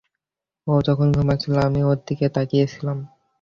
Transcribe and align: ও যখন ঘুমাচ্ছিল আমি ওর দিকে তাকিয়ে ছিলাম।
ও 0.67 0.73
যখন 0.87 1.07
ঘুমাচ্ছিল 1.11 1.53
আমি 1.67 1.79
ওর 1.83 1.97
দিকে 2.07 2.25
তাকিয়ে 2.35 2.65
ছিলাম। 2.67 2.97